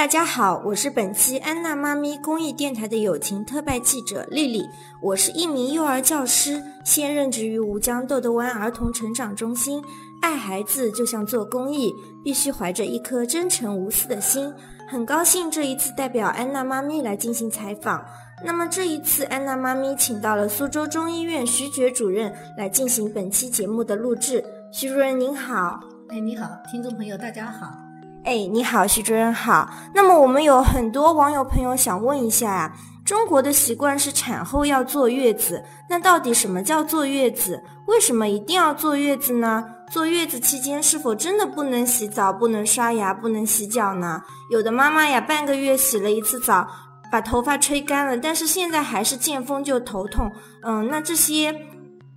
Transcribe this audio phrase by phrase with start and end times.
[0.00, 4.66] 大家好，我是本期安娜妈咪公益电台的友情特派记者丽丽。
[5.02, 9.84] 我是一名幼儿教师，现任职于吴江豆豆湾儿童成长中心。
[10.22, 11.94] 爱孩子就像做公益，
[12.24, 14.50] 必须怀着一颗真诚无私的心。
[14.88, 18.02] 很高兴这一次代表安娜妈咪来进行采访。
[18.42, 24.42] 那么这一次安娜妈咪请到了苏州中医院徐觉主任来进行本期节目的录制。
[24.72, 25.78] 徐主任您好，
[26.08, 27.89] 哎你好，听众朋友大家好。
[28.24, 29.70] 哎，你好，徐主任好。
[29.94, 37.62] 那么我们有很多网友朋友想问一下呀，中国的习惯是产后要坐月子，那到底什么叫坐月子？
[37.86, 39.64] 为什么一定要坐月子呢？
[39.90, 44.22] 坐月子期间是否真的不能洗澡、不能刷牙、不能洗脚呢？
[44.50, 46.68] 有的妈妈呀，半个月洗了一次澡，
[47.10, 50.30] 把头发吹干了，但是现在还是见风就头痛。
[50.62, 51.52] 嗯，那这些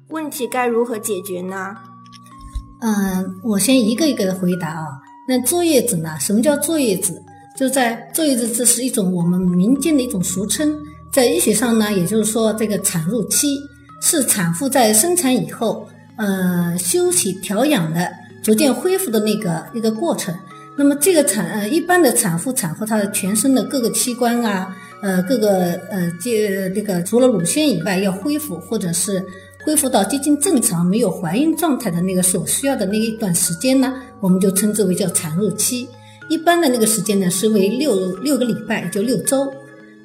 [0.09, 1.75] 问题该如何解决呢？
[2.81, 4.99] 嗯，我先一个一个的回答啊。
[5.25, 6.09] 那坐月子呢？
[6.19, 7.21] 什么叫坐月子？
[7.55, 10.75] 就在坐月子，这是一种我们民间的一种俗称。
[11.11, 13.57] 在医学上呢，也就是说，这个产褥期
[14.01, 18.11] 是产妇在生产以后，呃，休息调养的，
[18.41, 20.35] 逐渐恢复的那个一个过程。
[20.77, 29.23] 那么这个产呃，一般的产妇产后，她的全身的各个器官啊，呃，各个呃，这这个除了乳腺以外，要恢复或者是。
[29.63, 35.87] 恢复到接近正常、没有怀孕状态的那个所需要的那一段时间呢，我们就称之为叫产褥期。
[36.29, 39.53] 一般的那个时间呢是为六六个礼拜，也就六周。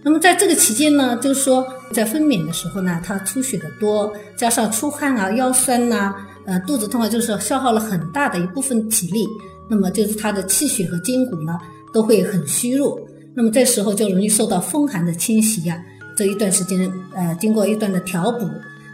[0.03, 9.27] 那么在这个期间呢，就是说在分娩的时候呢，她出血的多，加上出汗啊、腰酸呐、呃肚子痛啊，就是消耗了很大的一部分体力。
[9.69, 11.59] 那么就是她的气血和筋骨呢
[11.93, 12.99] 都会很虚弱。
[13.35, 15.81] 那么这时候就容易受到风寒的侵袭呀。
[16.17, 18.49] 这一段时间，呃，经过一段的调补。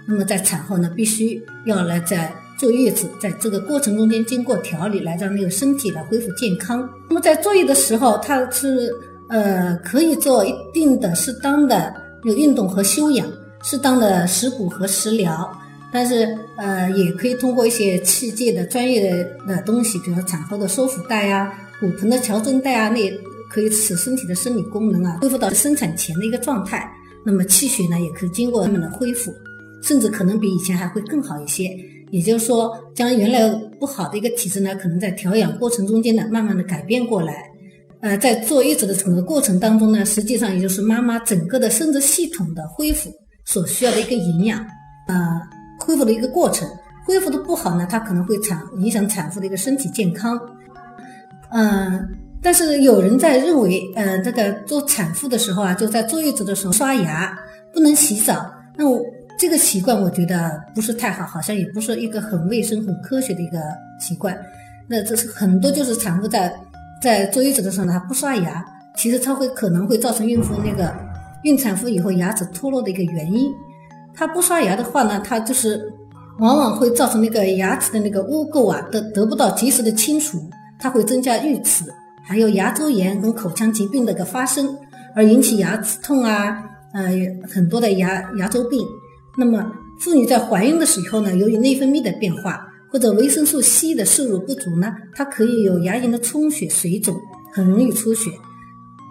[0.06, 6.88] 那么在产后呢，必须要来在坐月子，在这个过程中间经过调理，来让那个身体来恢复健康。
[7.08, 8.94] 那么在坐月的时候，它是
[9.28, 13.27] 呃可以做一定的适当的有运动和休养，
[13.62, 15.50] 适当的食补和食疗，
[15.92, 23.01] 但是呃也可以通过一些器械的专业的东西，比如产后的收腹带呀、骨盆的矫正带啊，那
[23.48, 26.90] 可以使身体的生理功能啊恢复到生产前的一个状态。
[27.24, 29.34] 那么气血呢，也可以经过慢慢的恢复。
[29.84, 31.68] 甚至可能比以前还会更好一些，
[32.11, 37.34] 也就是说，将原来不好的一个体质呢，可能在调养过程中间呢，慢慢的改变过来。
[38.00, 43.11] 呃，在坐月子的整个过程当中呢，实际上也就是妈妈整个的生殖系统的恢复
[43.45, 44.58] 所需要的一个营养，
[45.06, 45.40] 呃，
[45.78, 46.66] 恢复的一个过程。
[47.06, 50.40] 恢复的不好呢，它可能会产影响产妇的一个身体健康。
[51.51, 52.08] 嗯，
[52.42, 57.39] 但是有人在认为，呃，这个做产妇的时候啊，就在坐月子的时候刷牙
[57.74, 58.98] 不能洗澡，那我。
[59.36, 63.58] 这个习惯我觉得不是太好，好像也不是一个很卫生、很科学的一个
[63.98, 64.36] 习惯。
[64.86, 66.55] 那这是很多就是产妇在
[67.02, 68.64] 在坐月子的时候呢，她不刷牙，
[68.96, 70.95] 其实它会可能会造成孕妇那个
[71.42, 73.50] 孕产妇以后牙齿脱落的一个原因。
[74.14, 75.92] 她不刷牙的话呢，她就是
[76.39, 80.39] 往往会造成那个牙齿的那个污垢啊得得不到及时的清除，
[80.78, 81.84] 它会增加龋齿，
[82.22, 84.77] 还有牙周炎跟口腔疾病的一个发生，
[85.16, 86.62] 而引起牙齿痛啊，
[86.92, 87.11] 呃
[87.52, 88.80] 很多的牙牙周病。
[89.36, 97.20] 那么，妇女在怀孕的时候呢，由于内分泌的变化或者维生素 C 的摄入不足呢，它可以有牙龈的充血、水肿，
[97.52, 98.30] 很容易出血，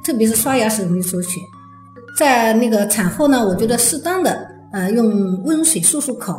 [0.03, 1.39] 特别是刷牙时容易出血。
[2.17, 6.34] 在那个产后呢，我觉得适当的呃用温水漱漱口，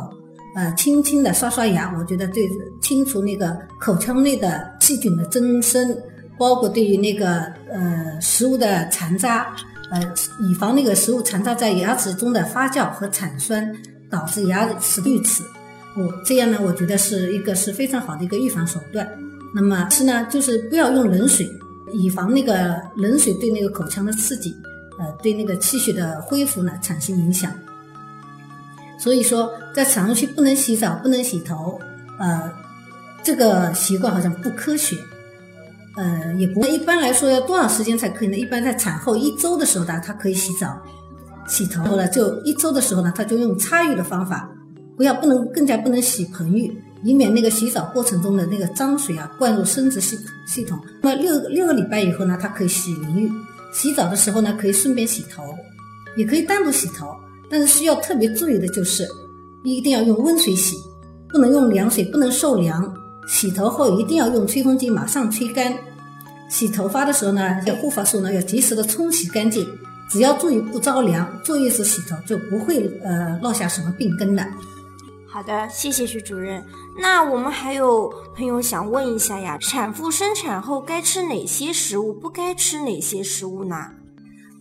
[0.55, 2.49] 呃轻轻的刷刷牙，我觉得对
[2.81, 5.95] 清除那个口腔内的细菌的增生，
[6.39, 9.55] 包括对于那个呃食物的残渣。
[9.91, 10.01] 呃，
[10.39, 13.71] 以防那个食物残渣在牙齿中的发酵和产酸，
[14.09, 15.43] 导致牙齿龋齿。
[15.95, 19.07] 我这样呢，我觉得是一个是非常好的一个预防手段。
[19.53, 21.49] 那么是呢，就是不要用冷水，
[21.93, 24.53] 以防那个冷水对那个口腔的刺激，
[24.99, 27.51] 呃，对那个气血的恢复呢产生影响。
[28.97, 31.79] 所以说，在产后期不能洗澡，不能洗头，
[32.19, 32.51] 呃，
[33.23, 34.97] 这个习惯好像不科学。
[35.97, 38.37] 呃，也不一般来说要多少时间才可以呢？
[38.37, 40.77] 一般在产后一周的时候呢，她可以洗澡、
[41.47, 42.07] 洗头了。
[42.09, 44.49] 就一周的时候呢，她就用擦浴的方法，
[44.97, 50.77] 不要不能更加不能洗盆浴，以免那个洗澡过程中的那个脏水啊灌入生殖系系统。
[51.01, 53.31] 那么六六个礼拜以后呢，她可以洗淋浴。
[53.73, 55.43] 洗澡的时候呢，可以顺便洗头，
[56.17, 57.07] 也可以单独洗头。
[57.49, 59.07] 但是需要特别注意的就是，
[59.63, 60.75] 一定要用温水洗，
[61.29, 62.93] 不能用凉水，不能受凉。
[63.27, 65.73] 洗头后一定要用吹风机马上吹干。
[66.49, 69.67] 洗头发的时候呢，要护发素呢要及时的冲洗干净。
[70.07, 74.45] 只要注意不着凉，坐月子洗头就不会呃落下什么病根的。
[75.27, 76.63] 好的，谢谢徐主任。
[77.01, 83.75] 那我们还有朋友想问一下呀，产妇生产后该吃哪些食物，不该吃哪些食物呢？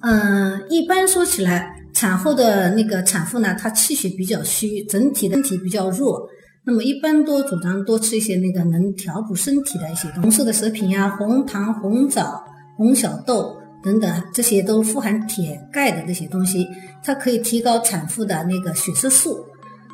[0.00, 6.26] 嗯，一般说起来，产后的那个产妇呢，她气血比较虚，整体的身体比较弱，
[6.66, 12.42] 那么一般多主张多吃一些那个能调补身体的一些红色的食品呀，红糖、红枣、
[12.76, 16.66] 红小豆等等，这些都富含铁、钙的这些东西，
[17.02, 19.38] 它可以提高产妇的那个血色素。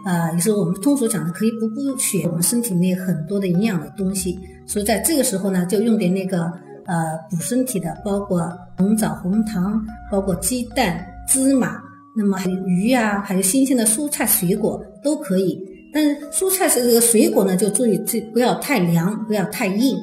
[0.02, 4.38] 啊，也是我们通俗讲的，可以补补血，我们身体内很多的营养的东西。
[4.64, 6.44] 所以在这个时候呢，就用点那个
[6.86, 11.78] 呃补身体的，包括红枣、红糖，包括鸡蛋、芝麻，
[12.16, 15.60] 那么还有鱼啊，还有新鲜的蔬菜水果都可以。
[15.92, 19.96] 但是蔬菜是这个水果呢，就注意这不要太凉，不要太硬。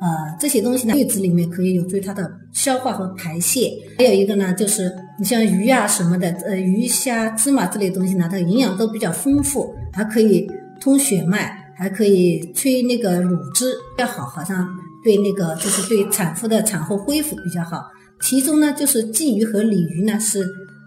[0.00, 3.68] 啊，这些东西呢，月子里面可以有助于它的消化和排泄。
[3.98, 4.88] 还有一个呢，就是
[5.18, 10.48] 你像鱼啊什么的，呃，鱼虾、芝麻这类东西呢，它的营养都比较丰富，还可以
[10.80, 14.68] 通血脉，还可以催那个乳汁，比较好，好像
[15.02, 17.82] 对那个就是对产妇的产后恢复比较好。
[18.20, 20.42] 其中呢，就是鲫鱼和鲤鱼呢是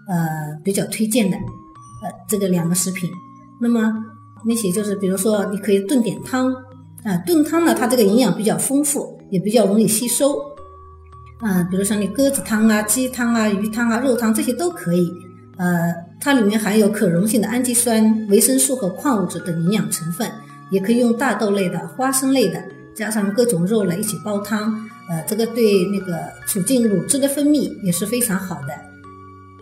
[0.08, 0.26] 呃
[0.64, 3.10] 比较推荐的，呃，这个两个食品。
[3.60, 3.92] 那么
[4.44, 6.54] 那些就是比如说你可以炖点汤。
[7.04, 10.38] 啊，炖汤呢，它这个营养比较丰富，也比较容易吸收。
[11.40, 15.10] 啊，比如像你鸽子汤啊、鸡汤啊、鱼汤啊、肉汤这些都可以。
[15.58, 20.30] 呃，它里面含有可溶性的氨基酸、维生素和矿物质等营养成分，
[20.70, 22.62] 也可以用大豆类的、花生类的，
[22.94, 24.72] 加上各种肉类一起煲汤。
[25.10, 28.91] 呃，这个对那个促进乳汁的分泌也是非常好的。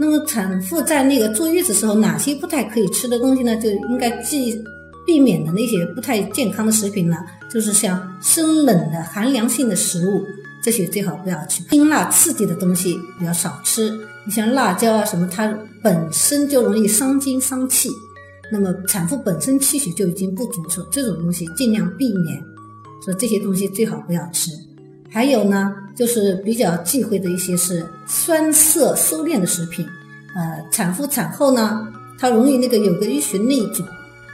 [0.00, 3.54] 那么产妇在那个坐月子时候，哪些不太可以吃的东西呢？
[3.58, 4.64] 就应该忌。
[5.06, 7.16] 避免的那些不太健康的食品呢，
[7.50, 10.22] 就是像生冷的寒凉性的食物，
[10.62, 11.64] 这些最好不要吃。
[11.70, 13.92] 辛辣刺激的东西比较少吃。
[14.24, 15.52] 你像辣椒啊什么，它
[15.82, 17.88] 本身就容易伤筋伤气。
[18.52, 22.40] 那么产妇本身气血就已经不足，说这种东西尽量避免。
[23.04, 24.50] 说这些东西最好不要吃。
[25.12, 29.86] 还有呢，就是比较忌讳的一些是酸涩收敛的食品。
[30.34, 33.82] 呃，产妇产后呢，她容易那个有个淤血内阻。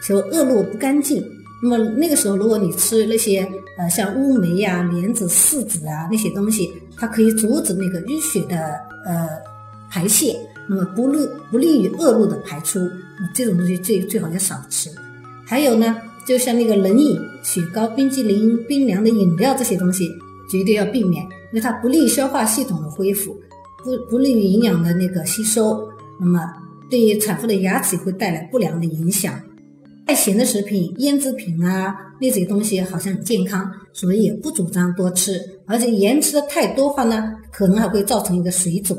[0.06, 1.25] 就恶露不干净，
[1.61, 3.40] 那么那个时候，如果你吃那些
[3.76, 8.56] 呃像乌梅呀、莲子、柿子啊那些东西，它可以阻止那个淤血的
[9.05, 9.26] 呃
[9.90, 10.38] 排泄，
[10.69, 11.19] 那么不利
[11.50, 12.78] 不利于恶露的排出，
[13.34, 14.88] 这种东西最最好要少吃。
[15.44, 20.08] 还有呢，就像那个冷饮、雪糕、冰激凌、冰凉的饮料这些东西，
[20.51, 23.37] 绝对要避免，因为它不利于消化系统的恢复，
[23.83, 25.89] 不不利于营养的那个吸收，
[26.21, 26.41] 那么
[26.91, 29.35] 对于产妇的牙齿会带来不良的影响。
[30.07, 35.41] 太咸的食品、腌制品啊，那些东西好像很健康，所以也不主张多吃。
[35.67, 38.97] 而且盐吃的太多话呢，可能还会造成一个水肿。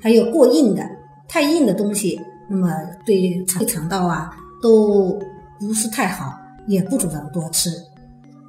[0.00, 0.82] 还有过硬的、
[1.28, 2.72] 太硬的东西，那么
[3.04, 4.30] 对肠肠道啊
[4.62, 5.18] 都
[5.60, 6.32] 不是太好，
[6.66, 7.68] 也不主张多吃。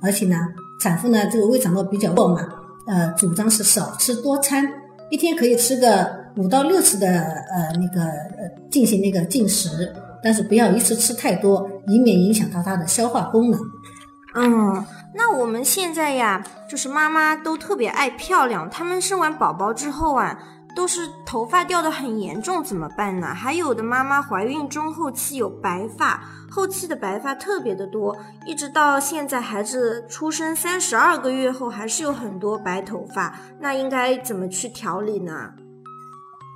[0.02, 0.38] 而且呢，
[0.84, 2.42] 产妇呢这个胃肠道比较弱嘛，
[2.88, 4.68] 呃，主张是少吃多餐，
[5.10, 9.94] 一天可以吃个五到六次的呃那个呃进行那个进食。
[10.22, 13.60] 但是不要一次吃太多，以免影响到她的消化功能。
[14.36, 20.38] 嗯，那我们现在呀，就是妈妈都特别爱漂亮，她们生完宝宝之后啊，
[20.76, 23.28] 都是头发掉的很严重，怎么办呢？
[23.28, 28.16] 还有的妈妈怀孕中后期有白发，后期的白发特别的多，
[28.46, 35.52] 一直到现在孩子出生三十二个月后，还是有很多白头发，那应该怎么去调理呢？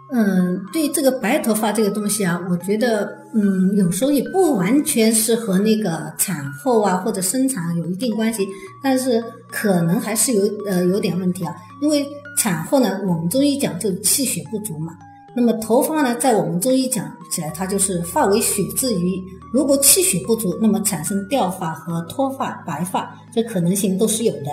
[0.10, 8.48] 嗯，对这个白头发这个东西啊，我觉得，嗯，有时候也不完全是和那个产后啊或者生产有一定关系，
[8.82, 9.22] 但是
[9.52, 11.54] 可能还是有呃有点问题啊。
[11.82, 12.08] 因为
[12.48, 14.94] 产后呢，我们中医讲就气血不足嘛。
[15.36, 24.46] 那么头发呢，在我们中医讲起来，它就是发为血之余，如果气血不足，那么产生掉发和脱发、白发，这可能性都是有的。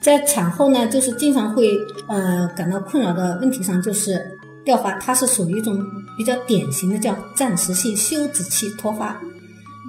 [0.00, 1.76] 在产后呢，就是经常会
[2.08, 4.34] 呃感到困扰的问题上就是。
[4.64, 5.82] 掉发，它是属于一种
[6.18, 9.18] 比较典型的叫暂时性休止期脱发。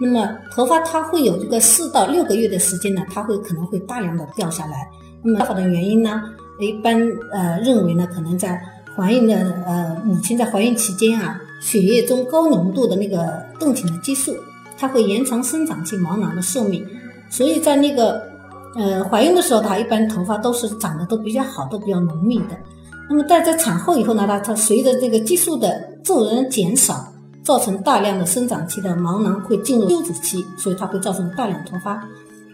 [0.01, 4.87] 那么头发它会有这个四到六个月的时间呢，它会可能会大量的掉下来。
[5.21, 6.23] 那么掉发的原因呢，
[6.59, 6.99] 一般
[7.31, 8.61] 呃认为呢，可能在
[8.95, 9.35] 怀孕的
[9.65, 14.35] 呃母亲在怀孕期间啊，血液中高浓度的那个动情的激素，
[14.77, 16.85] 它会延长生长期毛囊的寿命，
[17.29, 18.21] 所以在那个
[18.75, 22.57] 呃怀孕的时候，它一般头发都是长得都比较好，都比较浓密的。
[23.09, 27.11] 那么，但在产后以后呢，它它随着这个激素的骤然减少，
[27.41, 32.05] 造成大量的生长期的毛囊会进入休止期，所以它会造成大量脱发，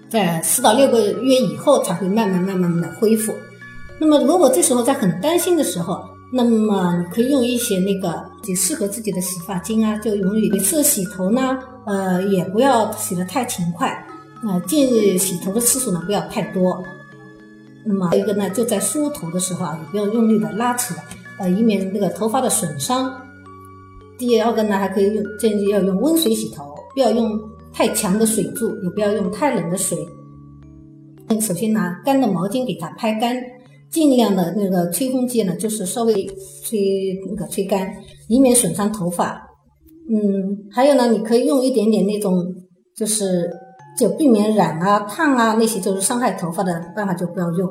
[0.10, 3.34] 在四到六个月以后才会慢慢慢慢的恢复。
[4.00, 14.06] 那么，如果这时候在很担心的时候，那么你可以用一些那个就适合自己的洗发精啊，就用于每次洗头呢，呃，也不要洗得太勤快，
[14.44, 16.84] 呃，建议洗头的次数呢不要太多。
[17.86, 20.94] 那么一个呢，就在梳头的时候啊，也不要用力的拉扯，
[21.40, 23.12] 呃，以免那个头发的损伤。
[24.18, 27.40] 第二个呢，还可以用建议要用温水洗头，不要用
[27.72, 29.98] 太强的水柱，也不要用太冷的水。
[31.42, 33.36] 首先拿干的毛巾给它拍干，
[33.92, 36.14] 尽量的那个吹风机呢，就是稍微
[36.64, 36.80] 吹
[37.30, 37.88] 那个吹干，
[38.28, 39.42] 以免损伤头发。
[40.10, 42.46] 嗯，还有呢，你可以用一点点那种，
[42.96, 43.50] 就是
[43.98, 47.70] 就避免染啊、烫啊那些就是伤害头发的办法就不要用。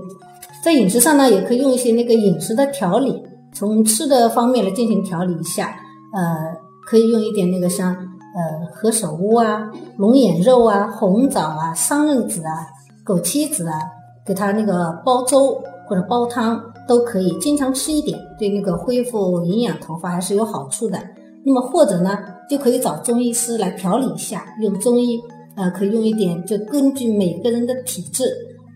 [0.65, 5.77] 在饮食上呢，也可以用一些那个饮食的调理，从吃的方面来进行调理一下。
[6.15, 6.57] 呃，
[6.87, 12.67] 可以用一点那个像呃何首乌啊、龙眼肉啊、红枣啊、桑葚子啊。
[13.05, 13.79] 枸杞子啊，
[14.25, 20.99] 给它那个煲粥或者煲汤都可以，经常吃一点，对那个恢复营养头发还是有好处的。
[21.45, 25.21] 那么或者呢，就可以找中医师来调理一下，用中医
[25.57, 28.25] 呃可以用一点，就根据每个人的体质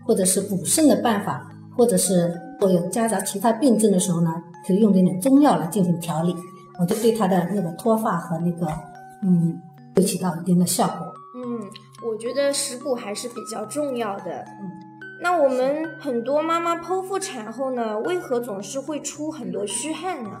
[0.05, 2.27] 或者是补肾的办法，或者是
[2.59, 4.31] 如果有夹杂其他病症的时候呢，
[4.67, 6.35] 可以用点点中药来进行调理，
[6.79, 8.67] 我就对他的那个脱发和那个
[9.23, 9.59] 嗯，
[9.95, 11.07] 会起到一定的效果。
[11.35, 11.59] 嗯。
[12.01, 14.31] 我觉得食补还是比较重要的。
[14.31, 14.71] 嗯，
[15.21, 20.31] 那我们很多妈妈剖腹产后呢，为何总是会出很多虚汗呢？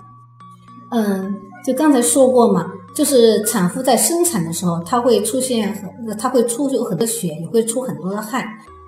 [0.91, 8.45] 嗯，就刚才说过嘛，就是产妇在生产的时候，她会出现很，她会出有很多血，也会出很多的汗。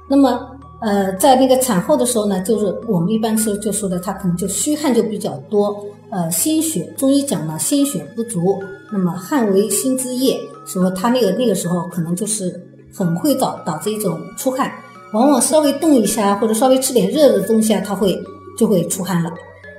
[0.07, 8.61] 那么，呃，在那个产后的时候呢，就是我们一般说就说的，她可能就虚汗就比较多，呃，心血，中医讲呢，心血不足。
[8.93, 12.59] 那么汗为心之液，所以她那个那个时候可能就是
[12.93, 14.69] 很会导导致一种出汗，
[15.13, 18.21] 往往稍微动一下或者稍微吃点热的东西啊，他会
[18.57, 19.31] 就会出汗了。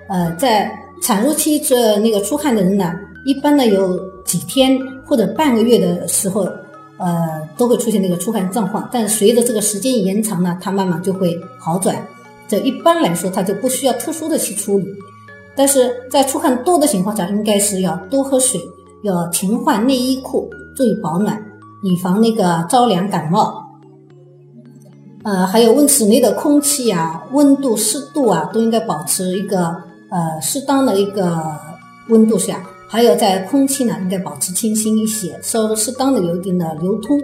[0.08, 0.70] 呃，在
[1.02, 2.92] 产褥期这那个出汗的人呢，
[3.24, 6.42] 一般呢有几天或者半个月的时候，
[6.98, 8.88] 呃，都会出现那个出汗状况。
[8.92, 11.96] 但随着这个时间延长呢，它慢慢就会好转。
[12.46, 14.86] 这一般来说，它就不需要特殊的去处理。
[15.56, 18.60] 但是在出汗多的情况下，应该是要多喝水。
[19.02, 21.36] 要勤换内衣裤，注意保暖，
[21.82, 23.61] 以防那个着凉感冒。
[25.24, 29.76] 呃，还有温室内的空气啊，温度、湿度啊，都应该保持一个
[30.10, 31.40] 呃适当的一个
[32.08, 32.62] 温度下。
[32.88, 37.18] 还有在空气呢，应该保持清新一些，稍微适当的有一定的流通。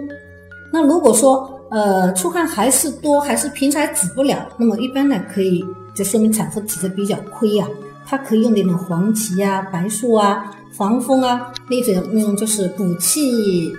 [0.71, 5.63] 那如果说呃出汗还是多，还是平时还止不了，那么一般呢可以，
[5.93, 7.67] 就说明产妇体质比较亏呀。
[8.05, 10.51] 它可以用点种黄芪啊、白术啊。
[10.71, 13.73] 防风啊，那种那种就是补气、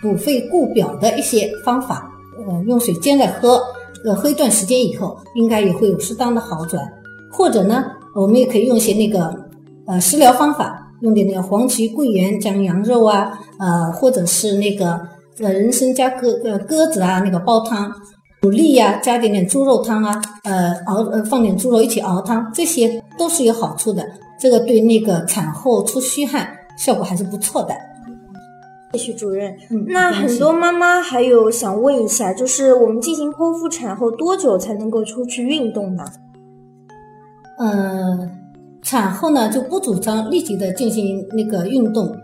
[0.00, 2.07] 补肺、固表的一些方法，
[2.46, 3.60] 呃，用水煎着喝，
[4.04, 6.82] 呃，喝一段时间以后，应该也会有适当的好转。
[7.30, 9.34] 或者呢，我们也可以用一些那个
[9.86, 15.00] 呃食疗方法，用点那个黄芪、桂圆加羊肉啊，呃，或者是那个
[15.40, 17.92] 呃人参加鸽呃鸽子啊，那个煲汤，
[18.42, 24.04] 牡蛎呀加点点猪肉汤啊，呃熬呃放点猪肉一起熬汤，这些都是有好处的。
[24.40, 27.74] 这个对那个产后出虚汗效果还是不错的。
[28.92, 29.54] 谢谢主任。
[29.88, 36.04] 那很多妈妈还有想问一下，就是我们进行剖腹产后多久才能够出去运动呢？
[37.58, 38.30] 嗯，
[38.82, 42.16] 产后呢就不主张立即的进行那个运动，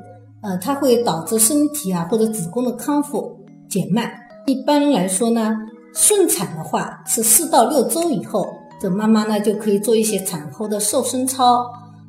[0.43, 3.37] 呃，它会导致身体啊或者子宫的康复
[3.69, 4.11] 减慢。
[4.47, 5.55] 一般来说呢，
[5.93, 8.47] 顺产的话是四到六周以后，
[8.81, 11.67] 这妈妈呢就可以做一些产后的瘦身操。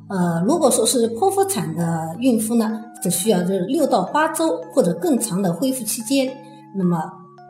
[0.08, 6.32] 呃，如果说是剖腹产的孕妇呢，只需要就是六到八周或者更长的恢复期间。
[6.76, 6.96] 那么，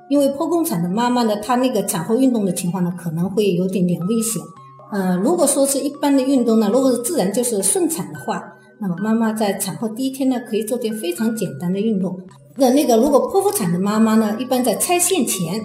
[0.08, 4.42] 因为剖宫产的妈妈呢，她那个产后运动的情况呢，可能会有点点危险。
[4.90, 8.42] 呃，如果说是一般的运动呢，如果是自然就是顺产的话，
[8.80, 12.18] 那么妈妈在产后第一天呢，可以做点非常简单的运动。
[12.56, 15.60] 那那个如果剖腹产的妈妈呢，一般在拆线前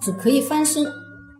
[0.00, 0.84] 只可以翻身，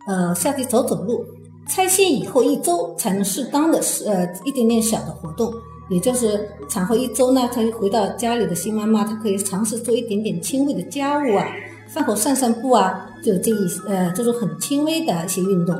[0.07, 1.23] 呃，下去走走路。
[1.67, 5.53] 拆线以后一周才能适当的是呃一点点小的活动，
[5.89, 11.45] 也就是产后一周呢，她回到家里的新妈妈，她可以尝试做一点点轻微的家务啊，
[11.89, 15.75] 饭后散散步啊，就这一呃这种很轻微的一些运动。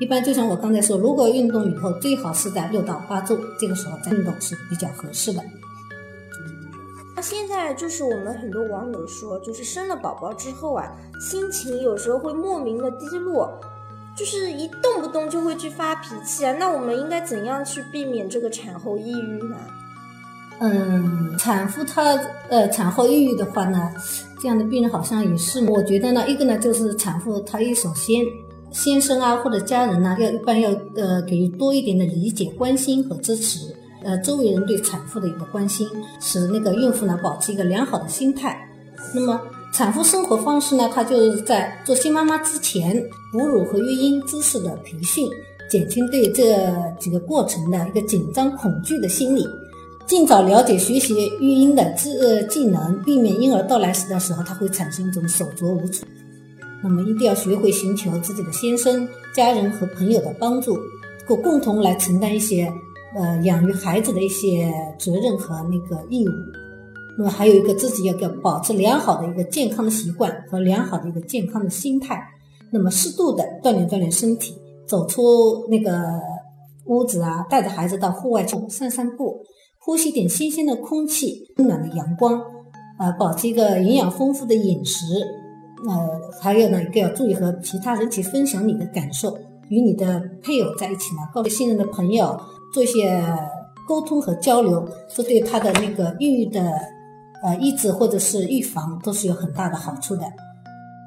[0.00, 5.40] 一般就像我刚才说，如果运动以后最好是在六到八周这个时候再运动是比较合适的。
[7.14, 13.48] 那现在就是我们很多网友说，就是生了宝宝之后啊，心情有时候会莫名的低落。
[14.16, 19.56] 就是一动不动就会去发脾气啊，那我们应该怎样去避免这个产后抑郁呢？
[20.60, 22.02] 嗯，产妇她
[22.48, 23.90] 呃产后抑郁的话呢，
[24.40, 28.24] 这样的病人好像也是，我觉得呢，一个呢就是产妇她一首先
[28.70, 33.74] 先生啊或者家人呢，要一般要呃给予多一点的理解、关心和支持。
[34.04, 35.88] 呃，周围人对产妇的一个关心，
[36.20, 38.68] 使那个孕妇呢保持一个良好的心态。
[39.14, 39.40] 那么，
[39.72, 43.02] 产妇生活方式呢，它就是在做新妈妈之前，
[43.32, 45.26] 哺乳和育婴知识的培训，
[45.70, 49.46] 减轻对这几个过程的一个紧张恐惧的心理，
[50.06, 56.06] 尽早了解学习育婴的知技能，避免婴儿到来时的时候，他会产生一种手足无措。
[56.82, 60.76] 那么，一定要学会寻求自己的先生、家人和朋友的帮助，
[61.26, 62.70] 共共同来承担一些。
[63.14, 66.30] 呃，养育孩子的一些责任和那个义务，
[67.18, 72.22] 那么还有一个自己要个保持良好的一个健康的习惯和良好的一个健康的心态，
[72.70, 74.54] 那么适度的锻炼锻炼身体，
[74.86, 76.20] 走出那个
[76.86, 79.40] 屋子啊，带着孩子到户外去散散步，
[79.78, 82.40] 呼吸点新鲜的空气，温暖的阳光，
[82.98, 85.04] 呃，保持一个营养丰富的饮食，
[85.88, 89.36] 呃，还有呢，一个要注意和其他人去分享你的感受，
[89.68, 92.40] 与你的配偶在一起呢，告诉信任的朋友。
[92.72, 93.22] 做一些
[93.86, 96.72] 沟通和交流，这对他的那个孕育的
[97.42, 100.22] 呃抑制或者是预防都是有很大的好处的。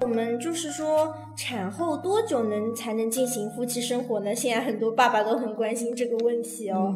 [0.01, 4.36] 我们就是说，产后多久能才能进行夫妻生活呢？
[4.36, 6.96] 现在很多爸爸都很关心这个问题哦。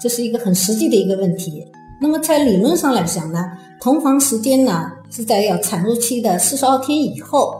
[0.00, 1.66] 这是一个很实际的一个问题。
[2.00, 3.44] 那么在理论上来讲呢，
[3.80, 7.54] 同房时间呢是在要产褥期的四十二天以后。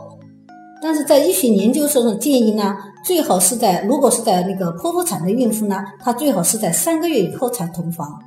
[0.81, 8.17] 但是在医学研究上的建议呢，最好是在如果是在那个剖腹产的孕妇呢，她最好是在三个月以后才同房，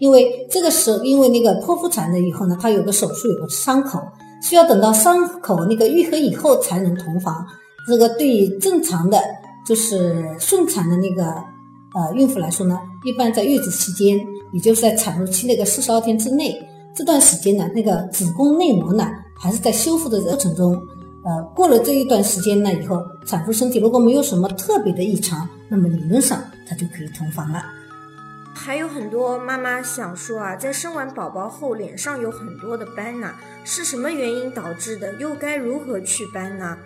[0.00, 4.00] 因为这个时候，因为那个剖腹产的以后呢，她有个手术有个伤口，
[4.42, 7.46] 需要等到伤口那个愈合以后才能同房。
[7.86, 9.20] 这个对于正常的
[9.66, 11.24] 就是顺产的那个
[11.94, 14.18] 呃孕妇来说呢，一般在月子期间，
[14.52, 16.56] 也就是在产褥期那个四十二天之内，
[16.96, 19.06] 这段时间呢，那个子宫内膜呢
[19.38, 20.72] 还是在修复的过程中。
[21.22, 27.62] 呃，过了这一段时间呢以后，产妇身体如果没有什么特别的异常，那么理论上她就可以同房了。
[28.54, 33.32] 还有很多妈妈想说啊，在生完宝宝后脸上有很多的斑呢，
[33.64, 35.14] 是什么原因导致的？
[35.14, 36.76] 又该如何祛斑呢？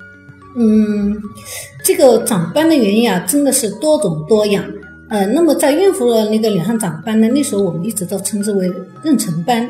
[0.56, 1.20] 嗯，
[1.82, 4.64] 这个长斑的原因啊，真的是多种多样。
[5.08, 8.70] 呃，那么在孕妇的那个脸上长斑呢，那时候我们一直都称之为
[9.02, 9.68] 妊娠斑。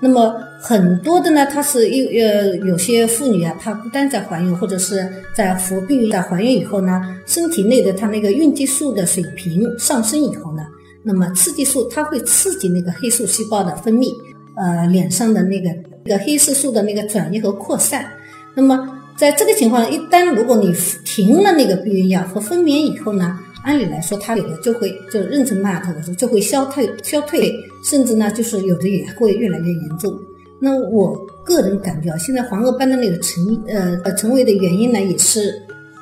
[0.00, 10.62] 那么很多的呢，它是有呃有些妇女啊，她不单在怀孕或者是在服避孕在怀孕以后呢，身体内的它那个孕激素的水平上升以后呢，
[11.04, 14.12] 那么刺激素它会刺激那个黑素细胞的分泌，
[14.56, 15.68] 呃脸上的那个
[16.04, 18.04] 那个黑色素的那个转移和扩散。
[18.56, 23.38] 那么在这个情况，一旦如果你停了那个避孕药和分娩以后呢？
[23.64, 27.50] 按理来说，它有的就会就妊娠斑它的时候就会消退消退，
[27.82, 30.14] 甚至呢就是有的也会越来越严重。
[30.60, 35.54] 那我个人感觉啊，现在黄褐斑的那个成呃呃成为的原因呢也是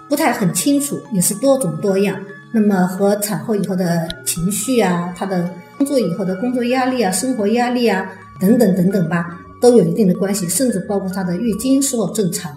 [0.08, 2.18] 不太很清楚，也是多种多样。
[2.54, 8.06] 那么和产后以后的情绪啊，她的工作以后的工作压力啊、生活压力啊
[8.40, 12.52] 等等等等吧，都有一定的关系，甚至包括她的月经是否正常。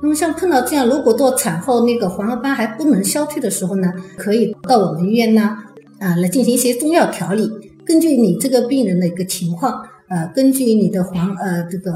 [0.00, 5.56] 那么像碰到这样，如果到产后那个黄褐斑还不能消退的时候呢，可以到我们医院呢，
[5.98, 7.50] 啊，来进行一些中药调理。
[7.84, 11.92] 根据你这个病人的一个情况，呃，根据你的黄呃这个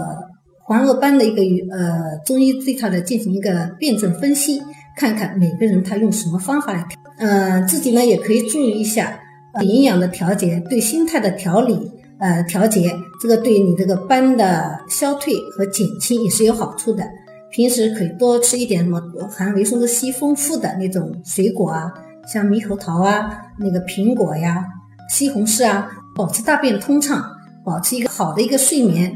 [0.65, 4.61] 黄褐斑的一个呃中医对它的进行一个辩证分析，
[4.97, 6.99] 看看每个人他用什么方法来调。
[7.19, 9.19] 呃，自己呢也可以注意一下
[9.53, 12.91] 呃营养的调节，对心态的调理呃调节，
[13.23, 17.05] 这个对你这个斑的消退和减轻也是有好处的。
[17.51, 21.93] 平时可以多吃一点什么含维生素 C 丰富的那种水果啊，
[22.31, 24.65] 像猕猴桃啊、那个苹果呀、
[25.09, 27.25] 西红柿啊，保持大便通畅，
[27.65, 29.11] 保持一个好的一个睡眠。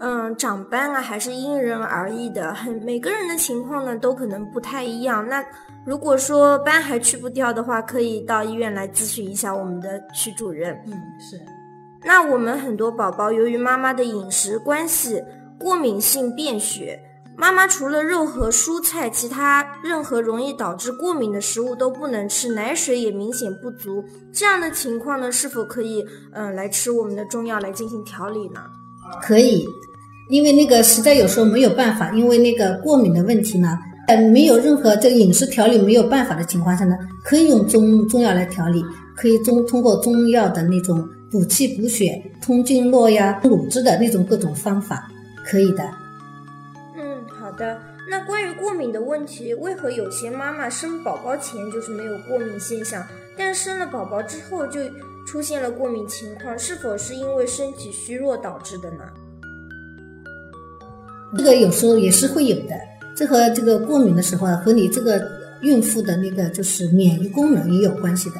[0.00, 5.26] 嗯，长斑啊还是因人而异的，很每个人的情况呢都可能不太一样。
[5.28, 5.44] 那
[5.84, 10.72] 如果说斑还去不掉的话，可以到医院来咨询一下我们的徐主任。
[10.86, 11.40] 嗯，是。
[12.04, 15.24] 那我们很多宝宝由于妈妈的饮食关系，
[15.58, 17.00] 过敏性便血。
[17.36, 24.04] 妈妈除了肉和蔬菜，其他任何容易导致过敏的食物都不能吃，奶水也明显不足。
[24.32, 28.60] 这样的情况呢，是否可以嗯来吃我们的中药来进行调理呢？
[29.22, 29.66] 可以，
[30.28, 38.84] 因为那个实在有时候没有办法，因为那个过敏的问题呢，在没有任何这个饮食调理没有办法的情况下呢，可以用中中药来调理，
[39.16, 45.10] 可以中通过中药的那种补气补血、通经络呀、乳汁的那种各种方法，
[45.44, 45.84] 可以的。
[46.96, 53.04] 嗯，好的那关于过敏的问题，为何有些妈妈生宝宝前就是没有过敏现象，
[53.36, 54.80] 但生了宝宝之后就
[55.30, 56.58] 出现了过敏情况？
[56.58, 59.04] 是否是因为身体虚弱导致的呢？
[61.36, 62.74] 这个有时候也是会有的，
[63.14, 65.22] 这和这个过敏的时候和你这个
[65.60, 68.36] 孕妇的那个就是免疫功能也有关系的。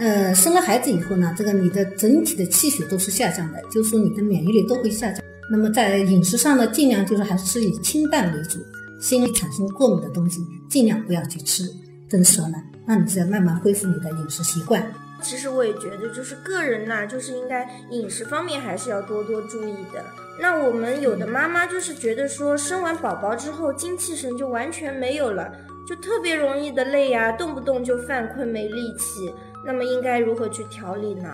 [0.00, 5.24] 呃，生了孩子以后呢，这个你的整体的气血都是下降的，就是说你的免疫力都会下降。
[5.48, 8.58] 那么在饮食上呢，尽量就是还是以清淡为主，
[9.00, 11.62] 心里产生过敏的东西尽量不要去吃。
[12.08, 14.84] 这个时候呢，那你再慢慢恢复你的饮食习惯。
[15.22, 20.04] 其实我也觉得，就是个人呐，就是应该饮食方面还是要多多注意的。
[20.40, 25.50] 那我们有的妈妈就是觉得说，生完宝宝之后精气神就完全没有了，
[25.88, 29.32] 就特别容易的累呀，动不动就犯困没力气。
[29.64, 31.28] 那么应该如何去调理呢？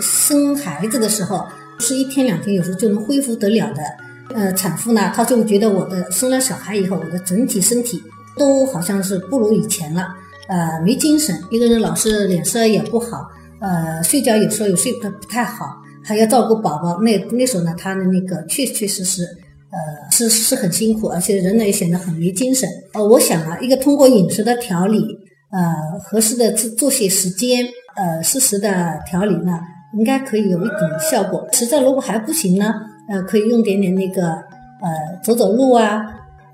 [0.00, 1.46] 生孩子的时候
[1.78, 3.82] 是一天两天，有时候就能恢复得了的。
[4.34, 8.02] 呃，产妇呢，她就觉得我的生了小孩以后，我的整体身体
[8.36, 10.14] 都好像是不如以前了。
[10.48, 13.28] 呃，没精神，一个人老是脸色也不好，
[13.60, 15.66] 呃，睡觉有时候也睡得不太好，
[16.04, 17.00] 还要照顾宝宝。
[17.00, 19.24] 那那时候呢，他的那个确确实实，
[19.70, 22.68] 呃，是是很辛苦，而且人呢也显得很没精神。
[22.94, 24.98] 呃，我想啊，一个通过饮食的调理，
[25.50, 29.58] 呃，合适的作作息时间，呃，适时的调理呢，
[29.98, 30.80] 应该可以有一点
[31.10, 31.44] 效果。
[31.52, 32.72] 实在如果还不行呢，
[33.08, 36.04] 呃，可以用点点那个，呃，走走路啊。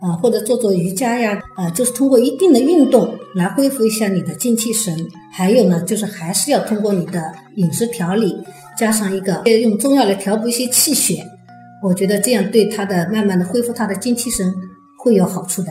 [0.03, 4.95] 啊，或者做做瑜伽呀，呃，就是通过一定的运动来恢复一下你的精气神。
[5.31, 8.37] 还有呢，就是还是要通过你的饮食调理，
[8.77, 11.25] 加上一个用中药来调补一些气血。
[11.83, 14.53] 我觉得这样对他的慢慢的恢复他的精气神
[14.99, 15.71] 会有好处的。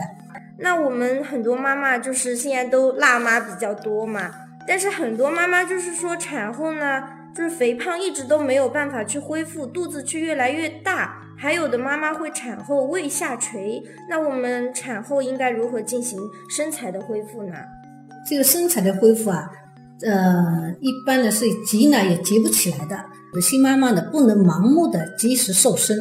[0.58, 4.30] 那我们很多妈妈就是现在都辣妈比较多嘛，
[4.66, 7.02] 但是很多妈妈就是说产后呢，
[7.36, 11.21] 就是肥胖一直都没有办法去恢复，肚子却越来越大。
[11.42, 16.16] 还有的妈妈会产后胃下垂，那我们产后应该如何进行
[16.48, 17.54] 身材的恢复呢？
[18.24, 19.50] 这个身材的恢复啊，
[20.02, 22.96] 呃，一般呢是急呢也急不起来的。
[23.40, 25.96] 新妈妈呢不能盲目的及时瘦身，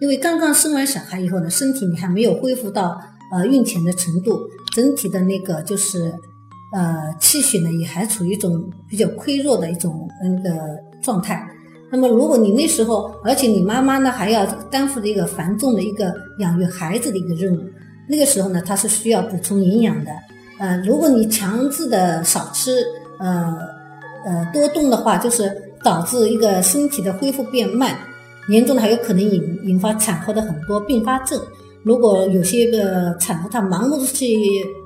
[0.00, 2.96] 因为刚刚生完小孩以后呢，身体你还没有恢复到
[3.32, 4.38] 呃孕前的程度，
[4.76, 6.14] 整体的那个就是
[6.72, 11.44] 呃气血呢也还处于一种比较亏弱的一种那个状态。
[11.90, 17.60] 那么，如果你那时候，而且你妈妈呢还要担负着一个繁重的一个养育孩子的一个任务，
[18.08, 20.10] 那个时候呢，她是需要补充营养的。
[20.58, 22.84] 呃，如果你强制的少吃，
[23.18, 23.56] 呃
[24.26, 25.50] 呃多动的话，就是
[25.82, 27.96] 导致一个身体的恢复变慢，
[28.48, 31.40] 严重的还有可能引引发产后的很多并发症。
[31.84, 34.36] 如果有些个产妇她盲目的去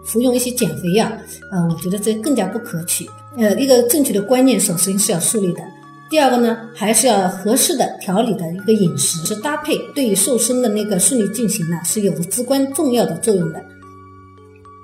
[0.05, 1.07] 服用一些减肥药，
[1.53, 3.09] 呃，我觉得这更加不可取。
[3.37, 5.61] 呃，一个正确的观念首先是要树立的。
[6.11, 7.87] 第二个呢，还是要合适的。
[8.01, 8.51] 调理的。
[8.53, 10.69] 一个饮食是搭配，对于瘦身的。
[10.69, 13.15] 那个顺利进行呢，是有着至关重要的。
[13.19, 13.61] 作用的。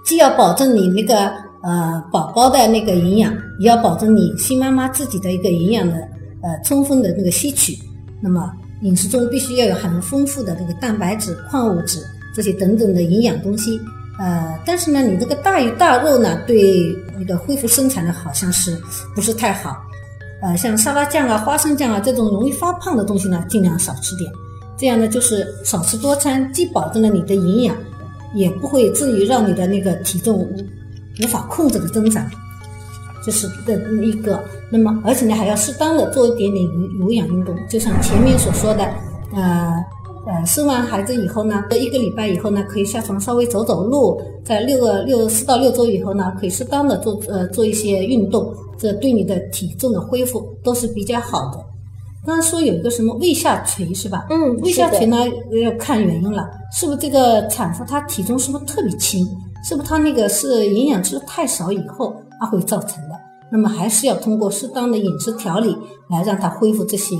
[0.04, 1.32] 既要保证你那个
[1.62, 2.66] 呃宝宝的。
[2.68, 5.32] 那个营养，也要保证你新妈妈自己的。
[5.32, 5.94] 一个营养的。
[6.42, 7.14] 呃充分的。
[7.16, 7.78] 那个吸取。
[8.20, 10.54] 那么饮食中必须要有很丰富的。
[10.56, 13.02] 这个蛋白质、矿物质这些等等的。
[13.02, 13.80] 营养东西。
[14.18, 18.78] 呃，但是呢，你这个大鱼大肉呢，对那个恢复生产呢，好像是
[19.14, 19.74] 不是太好。
[20.42, 24.30] 呃，像沙拉酱啊、花生酱啊这种容易发胖的东西呢，尽量少吃点。
[24.76, 27.76] 这样呢，就是少吃多餐，既保证了你的营养，
[28.34, 30.38] 也不会至于让你的那个体重
[31.22, 32.28] 无法控制的增长。
[33.24, 34.42] 这是的一个。
[34.70, 38.84] 那么，而且呢，还要适当的做一点点有有氧运动，就像前面所说的，
[39.34, 39.84] 呃。
[40.26, 51.58] 呃，生完孩子以后呢，一个礼拜以后呢，可以下床稍微走走路，在六个六四到六周以后呢，可以适当的做呃做一些运动，这对你的体重的恢复都是比较好的。
[52.24, 54.26] 刚刚说有一个什么胃下垂是吧？
[54.30, 55.18] 嗯，胃下垂呢
[55.62, 59.28] 要看原因了，是不是这个产妇她体重是不是特别轻？
[59.62, 63.14] 是不是她那个是营养吃的太少以后它会造成的？
[63.52, 65.76] 那么还是要通过适当的饮食调理
[66.08, 67.14] 来让她恢复这些。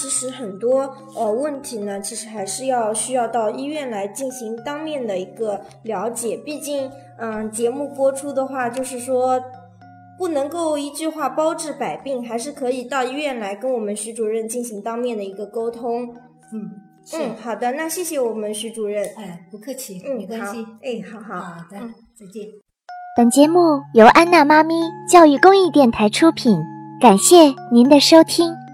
[0.00, 6.36] 其实很多呃问题呢，其实还是要需要到医院来进行当面的一个了解。
[6.36, 9.42] 毕竟，嗯，节目播出的话，就是说
[10.16, 16.04] 不能够一句话包治百病，还是可以到医院来跟我们徐主任进行当面的一个沟通。
[16.52, 16.70] 嗯
[17.14, 19.04] 嗯，好的，那谢谢我们徐主任。
[19.16, 20.64] 哎，不客气，嗯，没关系。
[20.80, 21.76] 哎，好好好的，
[22.14, 22.46] 再见。
[23.16, 24.76] 本节目由安娜妈咪
[25.10, 26.56] 教育公益电台出品，
[27.00, 28.67] 感谢您的收听。